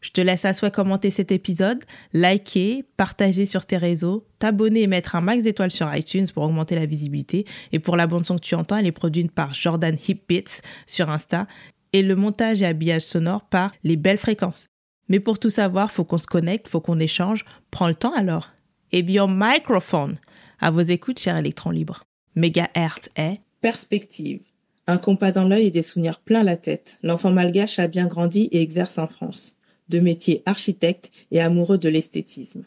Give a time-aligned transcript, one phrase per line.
[0.00, 4.86] Je te laisse à souhait commenter cet épisode, liker, partager sur tes réseaux, t'abonner et
[4.86, 7.44] mettre un max d'étoiles sur iTunes pour augmenter la visibilité.
[7.72, 11.10] Et pour la bande son que tu entends, elle est produite par Jordan Hipbits sur
[11.10, 11.46] Insta
[11.92, 14.68] et le montage et habillage sonore par Les Belles Fréquences.
[15.08, 17.44] Mais pour tout savoir, faut qu'on se connecte, faut qu'on échange.
[17.70, 18.48] Prends le temps alors.
[18.92, 20.16] Et bien, microphone.
[20.60, 22.04] À vos écoutes, cher électron libre.
[22.36, 24.40] Mégahertz est perspective.
[24.86, 26.98] Un compas dans l'œil et des souvenirs plein la tête.
[27.02, 29.59] L'enfant malgache a bien grandi et exerce en France
[29.90, 32.64] de métier architecte et amoureux de l'esthétisme.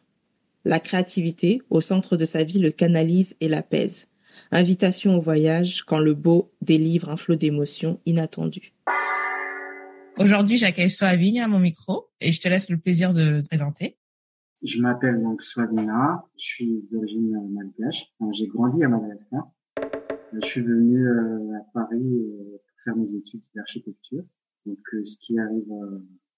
[0.65, 4.07] La créativité, au centre de sa vie, le canalise et l'apaise.
[4.51, 8.73] Invitation au voyage quand le beau délivre un flot d'émotions inattendues.
[10.19, 13.97] Aujourd'hui, j'accueille Soavine à mon micro et je te laisse le plaisir de te présenter.
[14.61, 18.13] Je m'appelle donc Soavina, je suis d'origine malgache.
[18.31, 19.51] J'ai grandi à Madagascar.
[20.33, 24.23] Je suis venu euh, à Paris euh, pour faire mes études d'architecture.
[24.65, 25.73] Donc, euh, ce qui arrive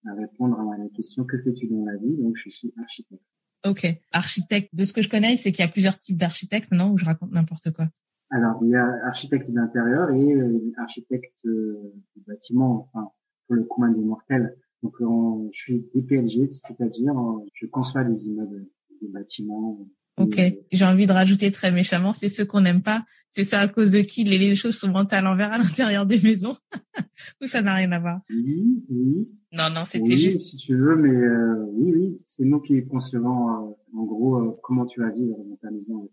[0.08, 2.16] à répondre à la question que fais-tu dans la vie?
[2.18, 3.24] Donc, je suis architecte.
[3.66, 4.70] Ok, architecte.
[4.74, 6.92] De ce que je connais, c'est qu'il y a plusieurs types d'architectes, non?
[6.92, 7.88] Ou je raconte n'importe quoi?
[8.30, 13.10] Alors, il y a architecte d'intérieur et euh, architecte euh, du bâtiment, enfin,
[13.48, 14.58] pour le commun des mortels.
[14.84, 17.16] Donc, je suis DPLG, c'est-à-dire
[17.54, 18.68] je conçois des immeubles,
[19.02, 19.80] des bâtiments,
[20.18, 20.40] Ok,
[20.72, 23.04] j'ai envie de rajouter très méchamment, c'est ceux qu'on n'aime pas.
[23.32, 26.22] C'est ça à cause de qui les, choses sont montées à l'envers à l'intérieur des
[26.22, 26.56] maisons
[27.42, 28.22] ou ça n'a rien à voir.
[28.30, 29.28] Oui, oui.
[29.52, 30.40] Non, non, c'était oui, juste.
[30.40, 34.58] Si tu veux, mais euh, oui, oui, c'est nous qui concevons euh, en gros euh,
[34.64, 36.10] comment tu vas vivre dans ta maison.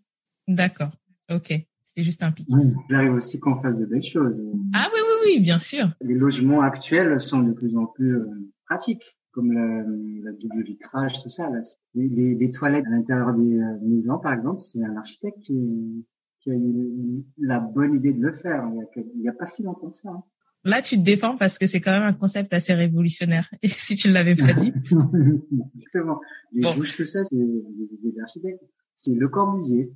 [0.49, 0.91] D'accord.
[1.31, 1.53] Ok,
[1.95, 2.45] c'est juste un pic.
[2.49, 4.37] Oui, il arrive aussi qu'on fasse de belles choses.
[4.73, 5.89] Ah oui, oui, oui, bien sûr.
[6.01, 8.19] Les logements actuels sont de plus en plus
[8.65, 9.83] pratiques comme la,
[10.23, 11.49] la, double vitrage, tout ça.
[11.49, 11.59] Là.
[11.95, 16.05] Les, les, les toilettes à l'intérieur des euh, maisons, par exemple, c'est un architecte qui,
[16.39, 18.63] qui, a eu la bonne idée de le faire.
[18.95, 20.09] Il n'y a, a, pas si longtemps que ça.
[20.09, 20.23] Hein.
[20.65, 23.49] Là, tu te défends parce que c'est quand même un concept assez révolutionnaire.
[23.63, 24.71] Et si tu ne l'avais pas dit.
[25.75, 26.21] Exactement.
[26.53, 26.75] Les bon.
[26.75, 28.63] bouches que ça, c'est des idées d'architecte.
[28.93, 29.91] C'est Le Corbusier.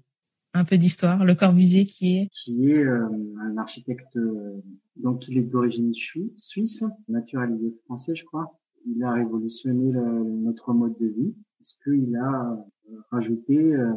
[0.53, 1.23] Un peu d'histoire.
[1.23, 3.07] Le Corbusier qui est Qui est euh,
[3.39, 4.63] un architecte, euh,
[4.95, 10.97] donc il est d'origine suisse, naturalisé français, je crois il a révolutionné le, notre mode
[10.99, 13.93] de vie parce qu'il a euh, rajouté euh,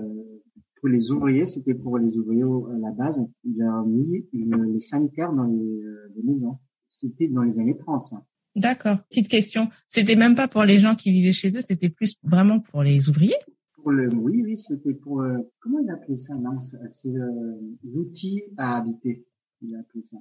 [0.81, 5.33] pour les ouvriers, c'était pour les ouvriers à la base, il a mis les sanitaires
[5.33, 6.59] dans les, euh, les maisons.
[6.89, 8.25] C'était dans les années 30, ça.
[8.57, 8.99] D'accord.
[9.09, 9.69] Petite question.
[9.87, 13.09] C'était même pas pour les gens qui vivaient chez eux, c'était plus vraiment pour les
[13.09, 13.37] ouvriers?
[13.77, 15.23] Pour le, Oui, oui, c'était pour...
[15.23, 19.25] Euh, comment il appelait ça Non, c'est euh, l'outil à habiter.
[19.63, 20.17] Il a appelé ça.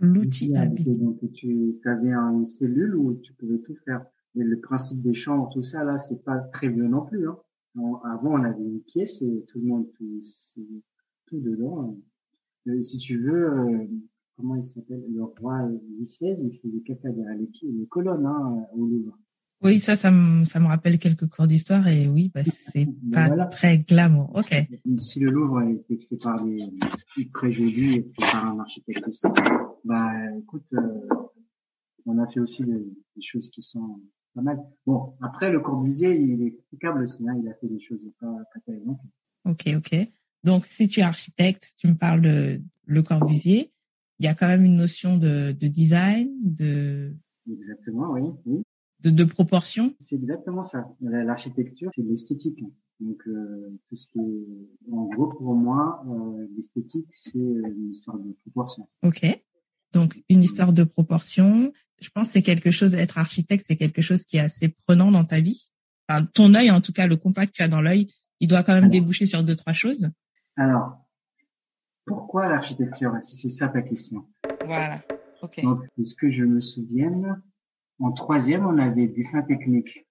[0.00, 0.96] L'outil à habiter.
[0.98, 4.04] Donc, tu avais une cellule où tu pouvais tout faire.
[4.36, 7.28] Et le principe des chambres, tout ça, là, c'est pas très vieux non plus.
[7.28, 7.36] Hein.
[8.04, 10.62] avant, on avait une pièce et tout le monde faisait
[11.26, 11.96] tout dedans.
[12.66, 13.86] Et si tu veux, euh,
[14.36, 15.02] comment il s'appelle?
[15.12, 19.18] Le roi Louis XVI, il faisait caca derrière les, les colonnes hein, au Louvre.
[19.62, 23.36] Oui, ça, ça me, ça me rappelle quelques cours d'histoire et oui, bah, c'est ben
[23.36, 24.32] pas très glamour.
[24.34, 24.54] Ok.
[24.96, 26.70] Si le Louvre a été fait par des
[27.32, 29.04] très jolis par un architecte
[29.84, 31.08] bah, écoute, euh,
[32.06, 32.78] on a fait aussi des,
[33.16, 34.00] des choses qui sont
[34.34, 34.60] pas mal.
[34.86, 38.32] Bon, après, le Corbusier, il est critiquable aussi, hein, il a fait des choses pas,
[38.54, 38.96] pas terribles.
[39.44, 40.08] Ok, ok.
[40.44, 43.72] Donc, si tu es architecte, tu me parles de Le Corbusier,
[44.18, 47.14] il y a quand même une notion de, de design, de...
[47.50, 48.22] Exactement, oui.
[48.46, 48.62] oui.
[49.00, 50.94] De, de proportion C'est exactement ça.
[51.00, 52.62] L'architecture, c'est de l'esthétique.
[53.00, 54.92] Donc, euh, tout ce qui est...
[54.92, 58.86] En gros, pour moi, euh, l'esthétique, c'est une histoire de proportion.
[59.02, 59.24] Ok.
[59.92, 61.72] Donc, une histoire de proportion.
[62.00, 65.10] Je pense que c'est quelque chose, être architecte, c'est quelque chose qui est assez prenant
[65.10, 65.68] dans ta vie.
[66.08, 68.08] Enfin, ton œil, en tout cas, le compact que tu as dans l'œil,
[68.40, 70.10] il doit quand même déboucher sur deux, trois choses.
[70.56, 71.06] Alors,
[72.06, 74.26] pourquoi l'architecture Si c'est ça ta question?
[74.64, 75.02] Voilà.
[75.42, 75.62] OK.
[75.62, 77.40] Donc, est-ce que je me souvienne
[77.98, 80.06] En troisième, on avait dessin technique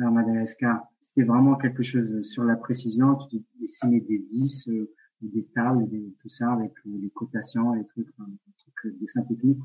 [0.00, 0.86] à Madagascar.
[1.00, 3.16] C'était vraiment quelque chose sur la précision.
[3.30, 4.92] Tu dessinais des vis, euh,
[5.22, 9.60] des tables, des, tout ça avec les cotations, les trucs, enfin, des trucs dessin technique.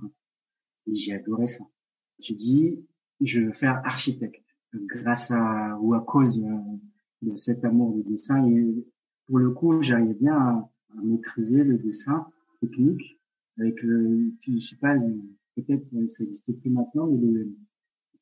[0.87, 1.63] Et j'ai adoré ça.
[2.19, 2.79] J'ai dit,
[3.21, 6.41] je veux faire architecte grâce à ou à cause
[7.21, 8.45] de cet amour du dessin.
[8.47, 8.85] Et
[9.27, 10.69] pour le coup, j'arrivais bien à,
[11.03, 12.27] maîtriser le dessin
[12.59, 13.17] technique
[13.57, 14.93] avec le, je sais pas,
[15.55, 17.55] peut-être ça n'existe plus maintenant, le,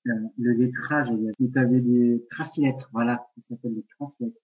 [0.03, 4.38] le lettrage, tu avais des traces-lettres, voilà, ça s'appelle des traces-lettres.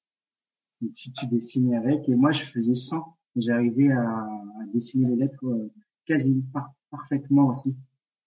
[0.80, 3.15] Tu, tu dessinais avec, et moi je faisais 100.
[3.36, 5.69] J'arrivais à, à, dessiner les lettres
[6.06, 6.44] quasi
[6.90, 7.75] parfaitement aussi.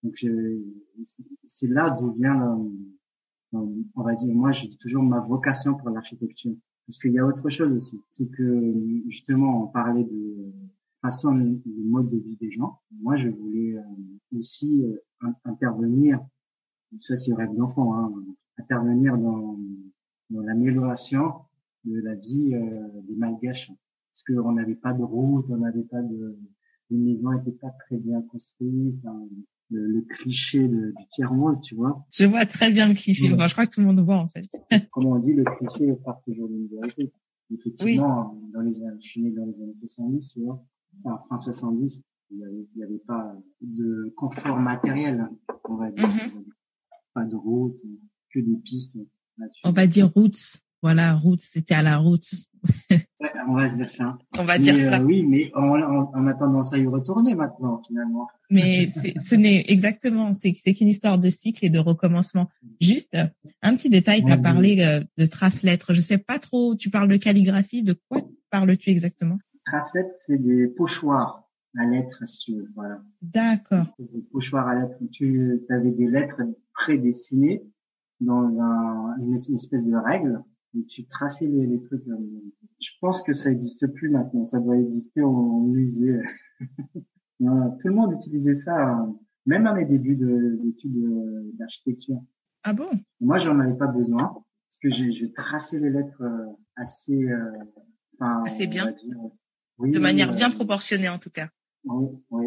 [0.03, 0.25] Donc
[1.47, 2.59] c'est là d'où vient,
[3.53, 6.55] on va dire, moi je dis toujours ma vocation pour l'architecture.
[6.87, 8.75] Parce qu'il y a autre chose aussi, c'est que
[9.09, 10.53] justement on parlait de
[11.03, 12.81] façon de mode de vie des gens.
[13.01, 13.83] Moi je voulais euh,
[14.37, 16.19] aussi euh, intervenir
[17.01, 18.13] ça c'est rêve d'enfant, hein,
[18.59, 19.59] intervenir dans,
[20.31, 21.35] dans l'amélioration
[21.85, 23.71] de la vie euh, des Malgaches.
[24.13, 26.37] Parce qu'on n'avait pas de route, on n'avait pas de...
[26.90, 29.02] Les maisons n'étaient pas très bien construites.
[29.70, 32.06] le, le, cliché de, du tiers-monde, tu vois.
[32.12, 33.32] Je vois très bien le cliché.
[33.32, 34.44] Enfin, je crois que tout le monde voit, en fait.
[34.90, 37.12] Comme on dit, le cliché part toujours d'une vérité.
[37.50, 40.62] Effectivement, dans les je suis né dans les années 70, tu vois.
[41.05, 45.29] Enfin, fin 70, il n'y avait, avait, pas de confort matériel,
[45.64, 46.06] on va dire.
[46.06, 46.44] Mm-hmm
[47.26, 47.81] de route,
[48.32, 48.96] que des pistes.
[49.64, 50.61] On va dire routes.
[50.82, 52.29] Voilà, routes, c'était à la route.
[53.49, 54.19] on va dire ça.
[54.37, 54.99] On va dire ça.
[54.99, 58.29] Euh, oui, mais on, a tendance à y retourner maintenant, finalement.
[58.50, 62.49] Mais ce n'est exactement, c'est qu'une histoire de cycle et de recommencement.
[62.81, 63.17] Juste
[63.62, 65.93] un petit détail, tu as parlé euh, de traces lettres.
[65.93, 69.39] Je sais pas trop, tu parles de calligraphie, de quoi parles-tu exactement?
[69.65, 71.49] Traces lettres, c'est des pochoirs
[71.79, 72.69] à lettres, si tu veux.
[72.75, 73.00] Voilà.
[73.23, 73.87] D'accord.
[73.99, 74.99] Des pochoirs à lettres.
[75.11, 76.43] Tu avais des lettres
[76.75, 77.62] prédestiné
[78.21, 80.43] dans un, une espèce de règle
[80.87, 82.07] tu traçais les, les trucs.
[82.09, 82.17] Euh,
[82.81, 84.47] je pense que ça existe plus maintenant.
[84.47, 86.21] Ça doit exister au musée.
[86.61, 89.07] tout le monde utilisait ça,
[89.47, 92.21] même à mes débuts d'études euh, d'architecture.
[92.65, 92.89] Ah bon?
[93.21, 96.47] Moi, j'en avais pas besoin parce que j'ai tracé les lettres euh,
[96.77, 97.27] assez,
[98.15, 98.95] enfin, assez bien,
[99.79, 101.49] oui, de manière bien proportionnée en tout cas.
[101.85, 102.47] Oui, oui.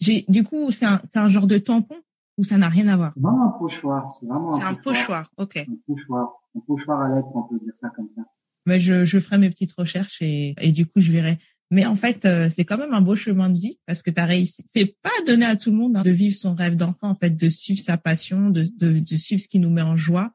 [0.00, 1.96] J'ai, du coup, c'est un, c'est un genre de tampon
[2.38, 3.12] ou ça n'a rien à voir?
[3.14, 4.12] C'est vraiment un pochoir.
[4.12, 5.30] C'est vraiment un, pochoir.
[5.36, 5.56] ok.
[5.58, 6.41] Un pochoir.
[6.54, 8.22] Un pochoir à lettres, on peut dire ça comme ça.
[8.66, 11.38] Mais je, je ferai mes petites recherches et, et du coup, je verrai.
[11.70, 14.20] Mais en fait, euh, c'est quand même un beau chemin de vie parce que tu
[14.20, 14.62] as réussi.
[14.66, 17.30] C'est pas donné à tout le monde hein, de vivre son rêve d'enfant, en fait,
[17.30, 20.32] de suivre sa passion, de, de, de suivre ce qui nous met en joie.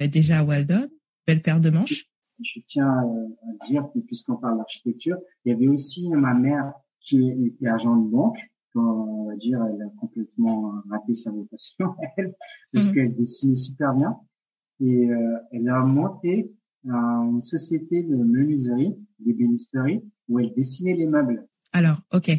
[0.00, 0.88] Mais déjà, well done,
[1.26, 2.06] belle paire de manches.
[2.42, 7.30] Je tiens à dire que puisqu'on parle d'architecture, il y avait aussi ma mère qui
[7.46, 8.38] était agent de banque
[8.74, 12.34] on va dire, elle a complètement raté sa vocation, elle,
[12.72, 12.94] parce mhm.
[12.94, 14.18] qu'elle dessinait super bien.
[14.80, 16.52] Et euh, elle a monté
[16.84, 21.46] une société de menuiserie, d'ébénisterie, où elle dessinait les meubles.
[21.72, 22.30] Alors, ok.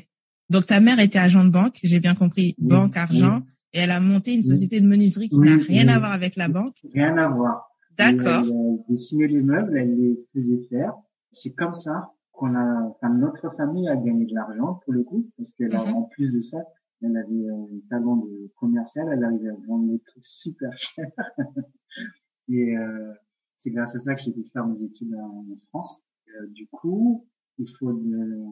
[0.50, 3.42] Donc ta mère était agent de banque, j'ai bien compris, banque, argent,
[3.74, 6.48] et elle a monté une société de menuiserie qui n'a rien à voir avec la
[6.48, 6.76] banque.
[6.94, 7.68] Rien à voir.
[7.98, 8.44] D'accord.
[8.46, 10.94] Elle, elle dessinait les meubles, elle les faisait faire.
[11.32, 15.30] C'est comme ça qu'on a, enfin, notre famille a gagné de l'argent pour le coup,
[15.38, 15.96] parce qu'elle a, mhm.
[15.96, 16.60] en plus de ça,
[17.02, 21.12] elle avait un talent de commercial, elle arrivait à vendre des trucs super chers.
[22.50, 23.14] et euh,
[23.58, 26.04] c'est grâce à ça que j'ai pu faire mes études en, France.
[26.30, 27.26] Euh, du coup,
[27.58, 28.00] il faut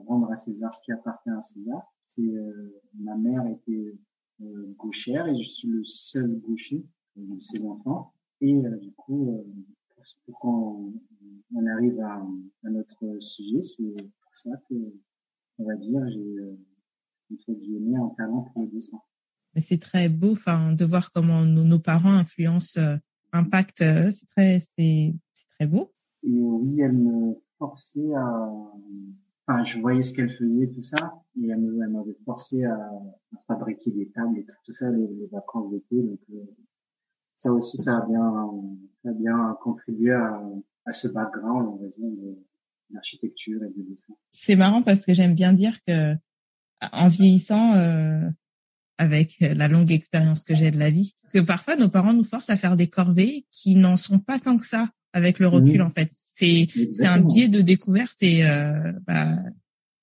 [0.07, 1.81] rendre à César ce qui appartient à César.
[2.07, 3.95] C'est euh, ma mère était
[4.41, 6.85] euh, gauchère et je suis le seul gaucher
[7.15, 8.13] de ses enfants.
[8.41, 9.45] Et du coup,
[10.25, 10.93] pour qu'on
[11.55, 12.21] on arrive à,
[12.65, 14.75] à notre sujet, c'est pour ça que,
[15.59, 16.57] on va dire, j'ai euh,
[17.31, 18.99] entre guillemets un talent pour le dessin.
[19.57, 22.97] C'est très beau, enfin, de voir comment nos, nos parents influencent,
[23.33, 23.81] impactent.
[23.81, 25.91] Euh, c'est très, c'est, c'est très beau.
[26.23, 28.49] Et oui, elle me forçait à,
[29.45, 33.91] enfin, je voyais ce qu'elle faisait, tout ça, et elle m'avait forcé à, à, fabriquer
[33.91, 36.01] des tables et tout, tout ça, les, les vacances d'été.
[36.01, 36.45] Donc, euh,
[37.35, 38.51] ça aussi, ça a bien,
[39.03, 40.41] ça a bien contribué à,
[40.85, 42.35] à ce background, on va dire,
[42.89, 44.13] d'architecture et de dessin.
[44.31, 46.15] C'est marrant parce que j'aime bien dire que,
[46.91, 48.29] en vieillissant, euh,
[49.03, 52.49] avec la longue expérience que j'ai de la vie, que parfois nos parents nous forcent
[52.49, 55.89] à faire des corvées qui n'en sont pas tant que ça avec le recul, en
[55.89, 56.09] fait.
[56.31, 59.35] C'est c'est un biais de découverte et euh, bah,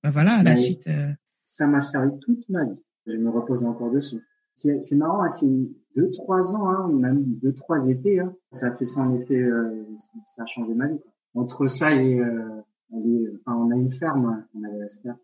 [0.02, 0.86] bah voilà, à la suite.
[0.86, 1.10] Euh...
[1.44, 2.78] Ça m'a servi toute ma vie.
[3.06, 4.20] Je me repose encore dessus.
[4.54, 5.48] C'est marrant, hein, c'est
[5.96, 8.20] deux, trois ans, hein, même deux, trois étés.
[8.20, 8.34] Hein.
[8.52, 9.84] Ça a fait ça en effet, euh,
[10.26, 11.00] ça a changé ma vie.
[11.34, 15.16] Entre ça et, euh, enfin, on a une ferme, on avait la ferme.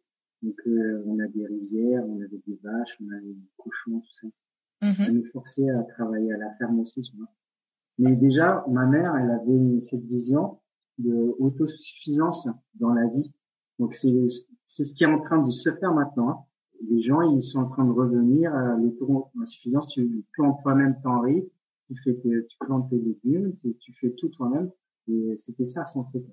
[0.43, 4.12] Donc euh, on a des rizières, on avait des vaches, on a des cochons, tout
[4.12, 4.26] ça.
[4.83, 7.28] Mm Ça nous forçait à travailler à la ferme aussi, tu vois.
[7.99, 10.59] Mais déjà, ma mère, elle avait cette vision
[10.99, 13.33] de autosuffisance dans la vie.
[13.78, 14.26] Donc c'est
[14.66, 16.31] c'est ce qui est en train de se faire maintenant.
[16.31, 16.38] Hein
[16.88, 19.88] les gens, ils sont en train de revenir à l'autosuffisance.
[19.88, 21.45] Tu plantes toi-même ton riz,
[21.87, 24.71] tu fais tes, tu plantes tes légumes, tu, fais tout toi-même.
[25.09, 26.25] Et c'était ça son truc.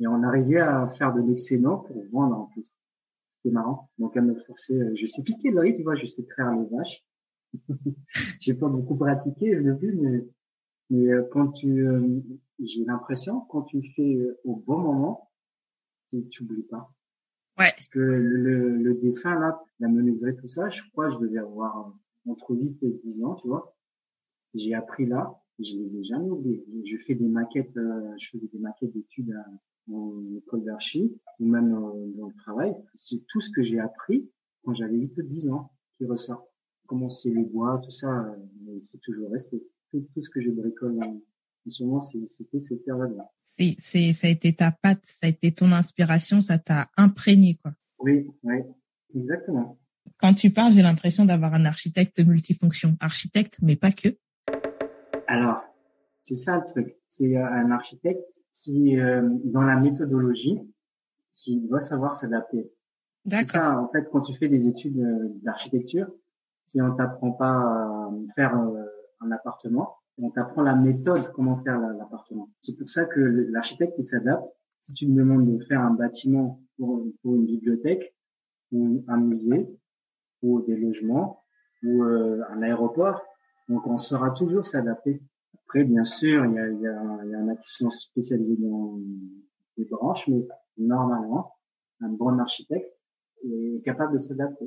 [0.00, 2.74] Et on arrivait à faire de l'excellent pour vendre en plus.
[3.44, 3.90] C'était marrant.
[3.98, 6.52] Donc elle me forçait, euh, je sais piquer le riz, tu vois, je sais traire
[6.52, 7.04] les vaches.
[8.40, 10.26] J'ai pas beaucoup pratiqué le but, mais,
[10.90, 12.20] mais euh, quand tu, euh,
[12.58, 15.30] j'ai l'impression, quand tu fais au bon moment,
[16.10, 16.90] tu, tu oublies pas.
[17.58, 17.70] Ouais.
[17.70, 21.94] Parce que le, le dessin là, la menuiserie, tout ça, je crois, je devais avoir
[22.26, 23.76] entre 8 et 10 ans, tu vois.
[24.54, 26.64] J'ai appris là, je les ai jamais oubliés.
[26.84, 29.34] Je fais des maquettes, euh, je faisais des maquettes d'études
[29.92, 32.74] en école d'archi ou même dans le travail.
[32.94, 34.28] C'est tout ce que j'ai appris
[34.64, 36.48] quand j'avais 8 ou 10 ans qui ressort.
[36.86, 39.62] Comment c'est les bois, tout ça, euh, c'est toujours resté.
[39.90, 41.20] Tout, tout, ce que je bricole en,
[41.66, 43.30] ce moment, c'était cette période-là.
[43.42, 47.56] C'est, c'est, ça a été ta patte, ça a été ton inspiration, ça t'a imprégné,
[47.62, 47.72] quoi.
[47.98, 48.56] Oui, oui,
[49.14, 49.78] exactement.
[50.18, 52.96] Quand tu parles, j'ai l'impression d'avoir un architecte multifonction.
[53.00, 54.18] Architecte, mais pas que.
[55.26, 55.62] Alors,
[56.24, 56.96] c'est ça le truc.
[57.06, 60.58] C'est euh, un architecte si euh, dans la méthodologie,
[61.32, 62.72] s'il doit savoir s'adapter.
[63.30, 66.10] C'est ça, en fait, quand tu fais des études euh, d'architecture,
[66.64, 68.54] si on t'apprend pas à faire
[69.20, 72.48] un appartement, on t'apprend la méthode comment faire l'appartement.
[72.62, 74.46] C'est pour ça que l'architecte il s'adapte.
[74.80, 78.14] Si tu me demandes de faire un bâtiment pour, pour une bibliothèque
[78.72, 79.68] ou un musée
[80.42, 81.42] ou des logements
[81.82, 83.20] ou un aéroport,
[83.68, 85.20] donc on saura toujours s'adapter.
[85.74, 87.90] Après, bien sûr, il y a, il y, a, il y en a qui sont
[87.90, 88.96] spécialisés dans
[89.76, 90.46] les branches, mais
[90.78, 91.56] normalement,
[92.00, 92.92] un bon architecte
[93.44, 94.66] est capable de s'adapter.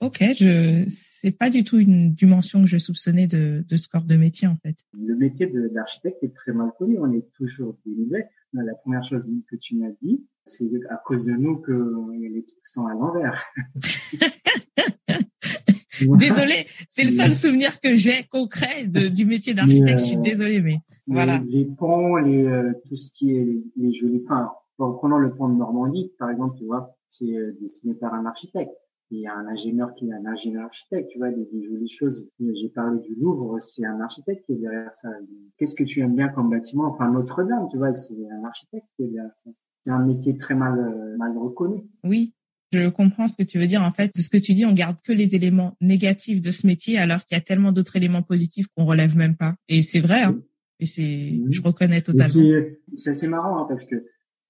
[0.00, 4.04] Ok, je c'est pas du tout une dimension que je soupçonnais de, de ce corps
[4.04, 4.76] de métier en fait.
[4.98, 6.98] Le métier d'architecte est très mal connu.
[6.98, 8.24] On est toujours dénivelé.
[8.54, 11.72] La première chose que tu m'as dit, c'est à cause de nous que
[12.22, 13.44] les trucs sont à l'envers.
[16.16, 19.98] Désolée, c'est le seul souvenir que j'ai concret de, du métier d'architecte.
[19.98, 21.42] je suis euh, désolée, mais voilà.
[21.46, 24.22] Les, ponts, les, euh, tout ce qui est les, les jolis.
[24.24, 28.26] Enfin, prenons le pont de Normandie, par exemple, tu vois, c'est euh, dessiné par un
[28.26, 28.72] architecte.
[29.10, 31.88] Il y a un ingénieur qui est un ingénieur architecte, tu vois, des, des jolies
[31.88, 32.28] choses.
[32.38, 35.08] J'ai parlé du Louvre, c'est un architecte qui est derrière ça.
[35.56, 36.84] Qu'est-ce que tu aimes bien comme bâtiment?
[36.84, 39.50] Enfin, Notre-Dame, tu vois, c'est un architecte qui est derrière ça.
[39.84, 41.84] C'est un métier très mal mal reconnu.
[42.04, 42.34] Oui,
[42.72, 43.82] je comprends ce que tu veux dire.
[43.82, 46.66] En fait, de ce que tu dis, on garde que les éléments négatifs de ce
[46.66, 49.54] métier, alors qu'il y a tellement d'autres éléments positifs qu'on relève même pas.
[49.68, 50.22] Et c'est vrai.
[50.22, 50.40] Hein.
[50.80, 52.32] Et c'est, je reconnais totalement.
[52.94, 53.96] C'est assez marrant hein, parce que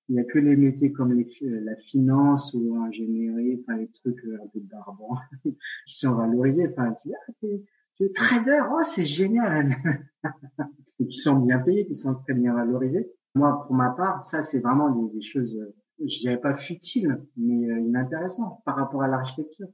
[0.08, 4.24] il y a que les métiers comme les, la finance ou l'ingénierie, enfin les trucs
[4.24, 5.54] euh, un peu barbants, qui
[5.86, 6.66] sont valorisés.
[6.68, 7.48] Enfin, tu ah,
[7.96, 9.76] tu es trader, oh c'est génial,
[11.00, 13.10] et qui sont bien payés, qui sont très bien valorisés.
[13.34, 17.20] Moi, pour ma part, ça c'est vraiment des, des choses euh, je dirais pas futile,
[17.36, 19.68] mais euh, inintéressant par rapport à l'architecture.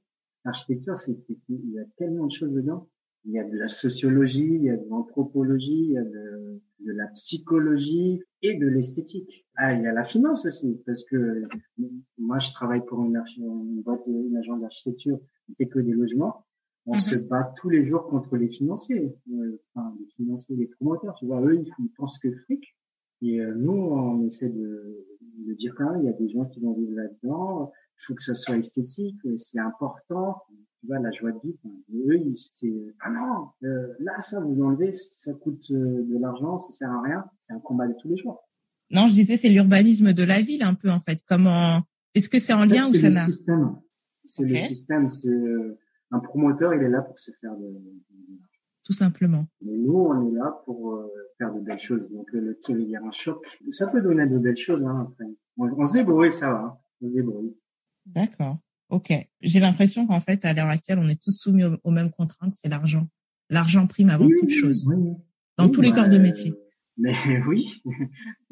[0.45, 1.17] L'architecture, c'est
[1.49, 2.89] il y a tellement de choses dedans.
[3.25, 6.61] Il y a de la sociologie, il y a de l'anthropologie, il y a de,
[6.81, 9.47] de, la psychologie et de l'esthétique.
[9.57, 11.45] Ah, il y a la finance aussi, parce que
[12.19, 15.19] moi, je travaille pour une, une boîte, une agence d'architecture
[15.57, 16.45] fait que des logements.
[16.87, 17.29] On se mhm.
[17.29, 21.15] bat tous les jours contre les financiers, euh, enfin les financiers, les promoteurs.
[21.15, 22.77] Tu vois, eux, ils, ils pensent que fric.
[23.23, 25.07] Et euh, nous, on essaie de,
[25.47, 27.73] de dire quand même, il y a des gens qui vont vivre là-dedans.
[28.01, 30.37] Il faut que ça soit esthétique, c'est important.
[30.81, 31.59] Tu vois, la joie de vivre.
[32.11, 36.71] eux, c'est ah non, euh, là, ça vous enlevez, ça coûte euh, de l'argent, ça
[36.73, 37.25] sert à rien.
[37.41, 38.47] C'est un combat de tous les jours.
[38.91, 41.21] Non, je disais, c'est l'urbanisme de la ville un peu en fait.
[41.27, 41.83] Comment
[42.15, 43.27] Est-ce que c'est en, lien ou ça n'a
[44.25, 45.09] C'est le système.
[45.09, 45.31] C'est
[46.11, 47.81] un promoteur, il est là pour se faire de,
[48.85, 49.47] tout simplement.
[49.63, 52.11] Mais nous, on est là pour euh, faire de belles choses.
[52.11, 53.43] Donc euh, le tir, il y a un choc.
[53.71, 54.85] Ça peut donner de belles choses.
[54.85, 55.25] Hein, après.
[55.57, 56.59] On, se débrouille, ça va.
[56.59, 56.79] Hein.
[57.01, 57.57] On se débrouille.
[58.07, 58.59] D'accord.
[58.91, 59.13] Ok.
[59.41, 62.53] J'ai l'impression qu'en fait, à l'heure actuelle, on est tous soumis aux, mêmes contraintes.
[62.53, 63.09] C'est l'argent.
[63.49, 64.87] L'argent prime avant toute chose.
[65.57, 66.53] Dans tous les corps de métier.
[66.97, 67.15] Mais
[67.49, 67.83] oui,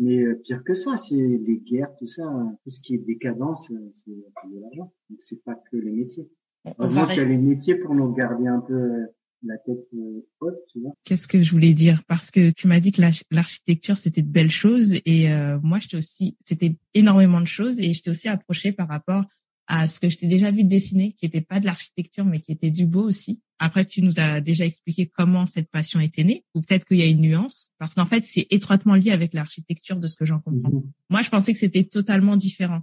[0.00, 2.24] mais euh, pire que ça, c'est les guerres, tout ça,
[2.64, 4.92] tout ce qui est décadence, c'est de l'argent.
[5.10, 6.28] Donc c'est pas que les métiers.
[6.64, 9.06] Heureusement qu'il y a les métiers pour nous garder un peu
[9.44, 10.92] la tête euh, haute, tu vois.
[11.04, 12.02] Qu'est-ce que je voulais dire?
[12.06, 15.96] Parce que tu m'as dit que l'architecture c'était de belles choses et euh, moi j'étais
[15.96, 19.24] aussi, c'était énormément de choses et je t'ai aussi approché par rapport
[19.66, 22.52] à ce que je t'ai déjà vu dessiner, qui était pas de l'architecture mais qui
[22.52, 23.40] était du beau aussi.
[23.58, 27.02] Après, tu nous as déjà expliqué comment cette passion était née, ou peut-être qu'il y
[27.02, 30.40] a une nuance, parce qu'en fait, c'est étroitement lié avec l'architecture de ce que j'en
[30.40, 30.68] comprends.
[30.68, 30.90] Mhm.
[31.10, 32.82] Moi, je pensais que c'était totalement différent,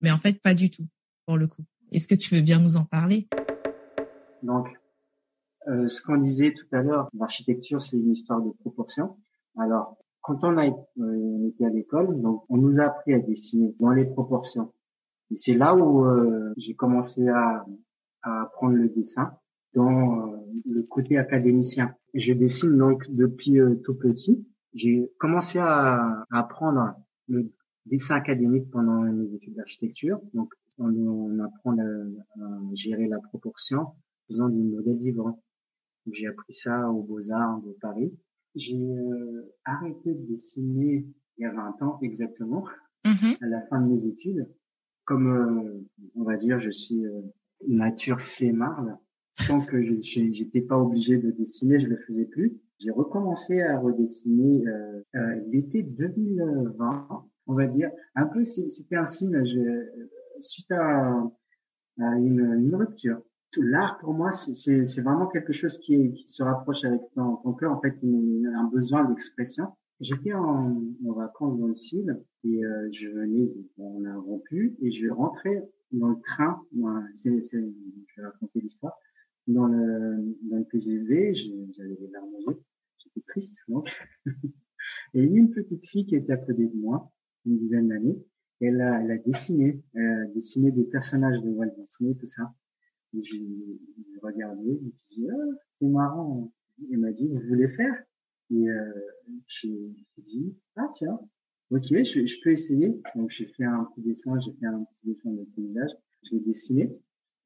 [0.00, 0.84] mais en fait, pas du tout,
[1.26, 1.64] pour le coup.
[1.90, 3.26] Est-ce que tu veux bien nous en parler?
[4.44, 4.68] Donc,
[5.68, 9.16] euh, ce qu'on disait tout à l'heure, l'architecture, c'est une histoire de proportion.
[9.58, 13.18] Alors, quand on a euh, on était à l'école, donc on nous a appris à
[13.18, 14.72] dessiner dans les proportions.
[15.30, 17.64] Et c'est là où euh, j'ai commencé à,
[18.22, 19.32] à apprendre le dessin
[19.74, 20.34] dans
[20.66, 21.94] le côté académicien.
[22.14, 24.44] Je dessine donc depuis tout petit.
[24.74, 26.94] j'ai commencé à, apprendre
[27.28, 27.52] le
[27.86, 30.20] dessin académique pendant mes études d'architecture.
[30.34, 33.88] Donc, on, apprend à, gérer la proportion
[34.26, 35.40] faisant du modèle vivant.
[36.12, 38.12] J'ai appris ça aux Beaux-Arts de Paris.
[38.54, 41.06] J'ai euh, arrêté de dessiner
[41.38, 42.64] il y a 20 ans exactement,
[43.04, 43.44] mm-hmm.
[43.44, 44.48] à la fin de mes études.
[45.04, 47.20] Comme, euh, on va dire, je suis euh,
[47.66, 48.96] nature flemmarde,
[49.46, 52.60] tant que je n'étais pas obligé de dessiner, je le faisais plus.
[52.78, 57.90] J'ai recommencé à redessiner euh, euh, l'été 2020, on va dire.
[58.14, 59.86] Un peu, c'était un signe je,
[60.40, 61.22] suite à,
[61.98, 63.20] à une, une, rupture.
[63.56, 67.72] L'art, pour moi, c'est vraiment quelque chose qui, qui se rapproche avec ton, cœur.
[67.72, 69.66] En fait, a un besoin d'expression.
[70.00, 74.90] J'étais en, en, vacances dans le sud et euh, je venais, on a rompu et
[74.90, 76.62] je rentrais dans le train.
[77.12, 78.96] c'est, je vais raconter l'histoire.
[79.46, 82.62] Dans le, dans le PGV, j'avais les larmes aux yeux
[83.02, 83.90] j'étais triste donc.
[85.14, 87.10] et une petite fille qui était à côté de moi,
[87.46, 88.18] une dizaine d'années.
[88.60, 92.52] Elle a, elle a dessiné, elle a dessiné des personnages de Walt Disney, tout ça.
[93.14, 93.78] J'ai
[94.22, 96.52] regardé, je me suis dit, ah, c'est marrant.
[96.90, 97.94] Elle m'a dit, vous voulez faire?
[98.50, 98.92] Et euh,
[99.46, 101.18] j'ai dit, ah tiens,
[101.70, 103.00] ok, je, je peux essayer.
[103.14, 105.90] Donc j'ai fait un petit dessin, j'ai fait un petit dessin de paysage,
[106.22, 106.90] j'ai dessiné.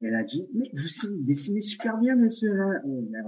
[0.01, 2.51] Elle a dit, mais vous dessinez super bien, monsieur.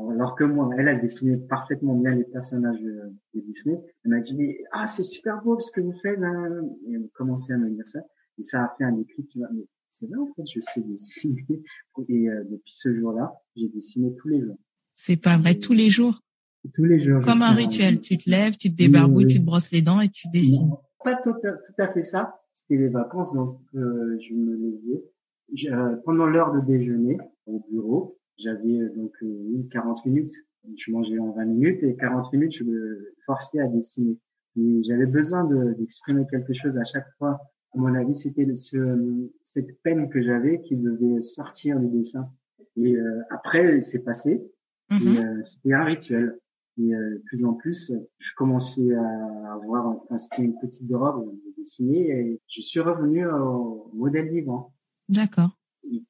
[0.10, 3.80] Alors que moi, elle a dessiné parfaitement bien les personnages de Disney.
[4.04, 6.20] Elle m'a dit, mais ah, c'est super beau ce que vous faites.
[6.20, 6.30] Là.
[6.88, 8.00] Et elle a commencé à me dire ça.
[8.38, 9.30] Et ça a fait un déclic.
[9.30, 9.48] Tu vois,
[10.00, 11.46] c'est en fait, je sais dessiner.
[12.10, 14.58] Et euh, depuis ce jour-là, j'ai dessiné tous les jours.
[14.96, 16.22] C'est pas vrai, tous les jours?
[16.74, 17.22] Tous les jours.
[17.22, 18.02] Comme un rituel.
[18.02, 20.72] Tu te lèves, tu te débarbouilles, tu te brosses les dents et tu dessines.
[21.04, 21.36] pas tout
[21.78, 22.42] à, fait ça.
[22.52, 25.04] C'était les vacances, donc euh, je me levais
[25.72, 29.14] euh, pendant l'heure de déjeuner au bureau, j'avais euh, donc
[29.72, 30.34] 40 euh, minutes.
[30.76, 34.18] Je mangeais en 20 minutes et 40 minutes, je me forçais à dessiner.
[34.82, 35.46] J'avais besoin
[35.78, 37.40] d'exprimer quelque chose à chaque fois.
[37.74, 42.30] À mon avis, c'était ce, cette peine que j'avais qui devait sortir du dessin.
[42.76, 42.96] Et
[43.30, 44.44] après, c'est passé.
[44.92, 45.44] Mm-hmm.
[45.44, 46.40] c'était un rituel.
[46.78, 51.54] Et de plus en plus, je commençais à avoir, enfin, c'était une petite robe de
[51.58, 54.74] dessiner et je suis revenu au modèle vivant.
[55.10, 55.58] D'accord.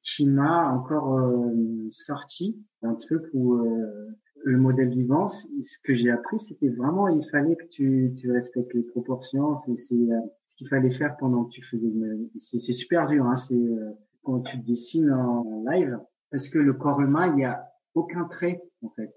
[0.02, 4.08] Qui m'a encore euh, sorti d'un truc où euh,
[4.44, 8.74] le modèle vivant, ce que j'ai appris, c'était vraiment, il fallait que tu, tu respectes
[8.74, 9.56] les proportions.
[9.56, 9.94] C'est euh, ce
[10.58, 11.90] qu'il fallait faire pendant que tu faisais.
[12.36, 13.24] C'est super dur.
[13.24, 13.60] Hein, c'est
[14.22, 15.98] quand tu dessines en live,
[16.30, 19.08] parce que le corps humain, il n'y a aucun trait en fait.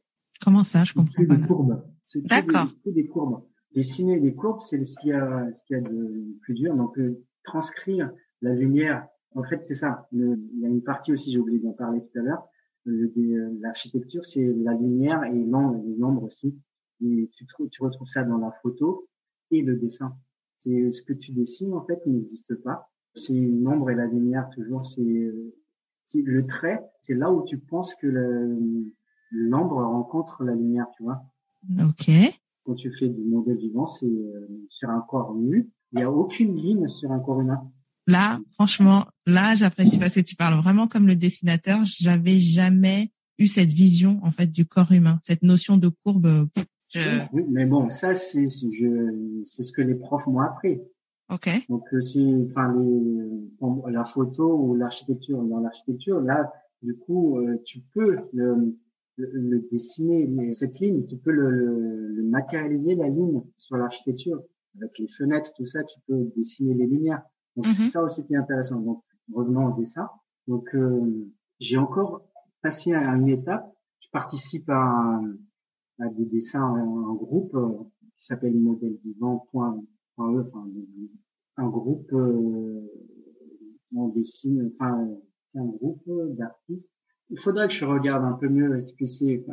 [0.42, 0.84] Comment ça?
[0.86, 1.36] Je comprends pas.
[1.36, 1.84] Des courbes.
[2.16, 2.68] D'accord.
[2.86, 3.44] Des, des courbes.
[3.76, 6.76] Dessiner des courbes, c'est ce qu'il y a, ce qu'il y a de plus dur.
[6.76, 6.98] Donc
[7.44, 10.08] transcrire la lumière en fait, c'est ça.
[10.12, 12.48] il y a une partie aussi, j'ai oublié d'en parler tout à l'heure.
[12.88, 16.60] Euh, l'architecture, c'est la lumière et l'ombre aussi.
[17.02, 19.08] Et tu, tu retrouves ça dans la photo
[19.52, 20.16] et le dessin.
[20.63, 22.91] C'est ce que tu dessines en fait n'existe pas.
[23.15, 24.86] C'est l'ombre et la lumière toujours.
[24.86, 25.02] C'est
[26.13, 26.84] le trait.
[27.02, 28.08] C'est là où tu penses que
[29.32, 31.24] l'ombre rencontre la lumière, tu vois.
[31.80, 32.12] Ok.
[32.63, 35.71] Quand tu fais du modèle vivant, c'est euh, sur un corps nu.
[35.93, 37.71] Il n'y a aucune ligne sur un corps humain.
[38.06, 41.80] Là, franchement, là, j'apprécie parce que tu parles vraiment comme le dessinateur.
[41.86, 46.47] J'avais jamais eu cette vision en fait du corps humain, cette notion de courbe.
[46.96, 50.82] Oui, mais bon, ça c'est c'est ce que les profs m'ont appris.
[51.30, 51.50] Ok.
[51.70, 56.52] Donc euh, si, enfin les, la photo ou l'architecture, dans l'architecture, là,
[56.82, 58.76] du coup, euh, tu peux le,
[59.16, 64.44] le, dessiner cette ligne, tu peux le, le matérialiser la ligne sur l'architecture
[64.78, 67.22] avec les fenêtres, tout ça, tu peux dessiner les lumières.
[67.56, 67.90] Donc c'est mhm.
[67.90, 68.80] ça aussi qui est intéressant.
[68.82, 70.10] Donc revenons au dessin.
[70.48, 72.24] Donc euh, j'ai encore
[72.62, 73.72] passé à une étape.
[74.00, 75.22] Je participe à,
[76.02, 77.70] à des dessins en, groupe euh,
[78.18, 79.48] qui s'appelle modèle vivant.
[79.52, 79.84] Point,
[80.20, 80.68] e, enfin,
[81.58, 82.82] un groupe euh,
[83.94, 85.08] on dessine, enfin
[85.48, 86.04] c'est un groupe
[86.38, 86.92] d'artistes.
[87.30, 89.46] Il faudrait que je regarde un peu mieux ce que c'est.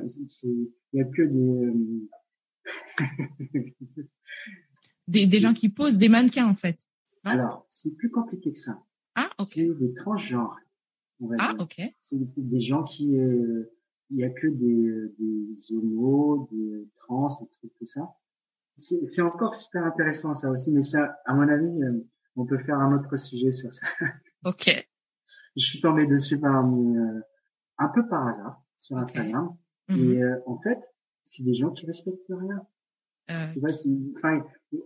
[0.42, 2.08] il y a que des
[5.08, 6.78] des, des gens qui posent des mannequins en fait.
[7.24, 8.82] Alors, c'est plus compliqué que ça.
[9.14, 9.46] Ah, ok.
[9.46, 10.56] C'est des transgenres.
[11.20, 11.80] On va ah, ok.
[12.00, 13.72] C'est des, gens qui, euh,
[14.10, 18.14] il y a que des, des homos, des trans, des trucs tout ça.
[18.76, 22.78] C'est encore super intéressant ça aussi, mais ça, à mon avis, euh, on peut faire
[22.78, 23.86] un autre sujet sur ça.
[24.44, 24.86] Ok.
[25.56, 27.20] Je suis tombé dessus par euh,
[27.78, 29.56] un peu par hasard sur Instagram.
[29.88, 30.00] Okay.
[30.00, 30.42] Et mhm.
[30.46, 30.78] en fait,
[31.24, 32.64] c'est des gens qui respectent rien.
[33.30, 33.52] Euh...
[33.52, 33.70] Tu vois,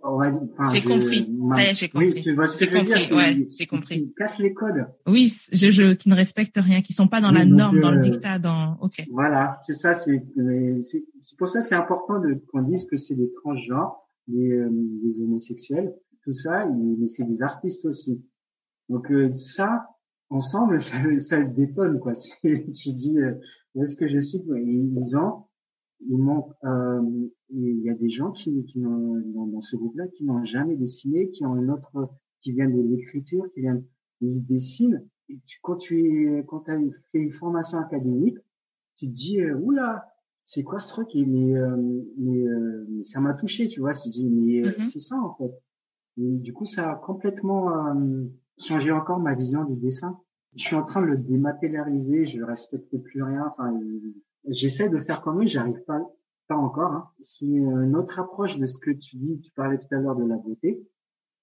[0.02, 1.32] enfin, j'ai compris.
[1.52, 2.12] Ça y est, j'ai compris.
[2.14, 3.16] Oui, tu vois ce que je veux dire.
[3.16, 3.98] Ouais, j'ai compris.
[3.98, 4.86] Ils cassent les codes.
[5.06, 7.98] Oui, je, je, qui ne respectent rien, qui sont pas dans la norme, dans le
[7.98, 8.78] euh, dictat, dans.
[8.80, 9.04] Ok.
[9.10, 9.92] Voilà, c'est ça.
[9.92, 10.24] C'est,
[10.80, 14.64] c'est pour ça, c'est important qu'on dise que c'est des transgenres les,
[15.04, 18.24] les homosexuels, tout ça, mais c'est des artistes aussi.
[18.88, 19.86] Donc ça,
[20.30, 22.12] ensemble, ça, ça détonne quoi.
[22.42, 23.16] Tu dis,
[23.80, 25.44] est-ce que je suis Ils ont,
[26.08, 26.46] ils m'ont,
[27.50, 31.30] il y a des gens qui, qui dans, dans ce groupe-là qui n'ont jamais dessiné,
[31.30, 32.10] qui ont une autre,
[32.40, 33.84] qui viennent de l'écriture, qui viennent,
[34.20, 35.06] ils dessinent.
[35.28, 36.78] Et tu, quand tu es, quand as
[37.12, 38.38] fait une formation académique,
[38.96, 40.06] tu te dis, euh, oula,
[40.44, 41.08] c'est quoi ce truc?
[41.14, 41.76] Mais, euh,
[42.18, 43.92] mais, euh, mais, ça m'a touché, tu vois.
[43.92, 44.90] Je dis, mais mm-hmm.
[44.90, 45.52] c'est ça en fait.
[46.18, 47.70] Et du coup, ça a complètement
[48.58, 50.20] changé encore ma vision du dessin.
[50.56, 53.50] Je suis en train de le dématérialiser, je respecte plus rien.
[53.50, 53.72] Enfin,
[54.48, 56.00] j'essaie de faire comme eux, j'arrive pas
[56.48, 56.92] pas encore.
[56.92, 57.08] Hein.
[57.20, 59.40] C'est une autre approche de ce que tu dis.
[59.40, 60.82] Tu parlais tout à l'heure de la beauté.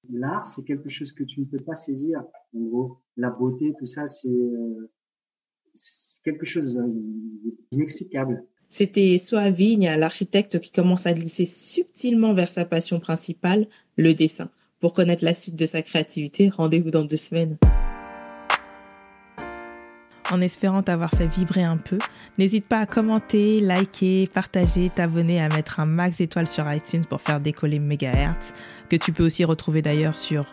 [0.09, 2.23] L'art, c'est quelque chose que tu ne peux pas saisir.
[2.55, 4.91] En gros, la beauté, tout ça, c'est euh,
[6.23, 6.79] quelque chose
[7.71, 8.45] d'inexplicable.
[8.69, 14.49] C'était Soavigne, l'architecte qui commence à glisser subtilement vers sa passion principale, le dessin.
[14.79, 17.57] Pour connaître la suite de sa créativité, rendez-vous dans deux semaines
[20.31, 21.97] en espérant t'avoir fait vibrer un peu.
[22.37, 27.21] N'hésite pas à commenter, liker, partager, t'abonner, à mettre un max d'étoiles sur iTunes pour
[27.21, 28.53] faire décoller Megahertz,
[28.89, 30.45] que tu peux aussi retrouver d'ailleurs sur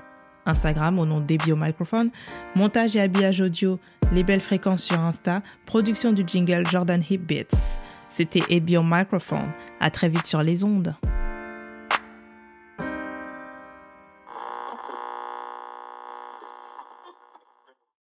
[0.47, 2.11] Instagram au nom d'Ebio Microphone,
[2.55, 3.79] montage et habillage audio,
[4.13, 7.57] les belles fréquences sur Insta, production du jingle Jordan Hip Beats.
[8.11, 9.53] C'était Ebio Microphone.
[9.81, 10.95] À très vite sur les ondes.